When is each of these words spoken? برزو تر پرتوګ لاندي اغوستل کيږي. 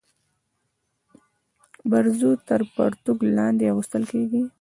برزو 1.91 2.31
تر 2.47 2.61
پرتوګ 2.75 3.19
لاندي 3.35 3.65
اغوستل 3.71 4.03
کيږي. 4.11 4.41